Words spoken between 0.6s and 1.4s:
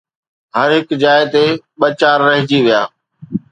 هڪ جاءِ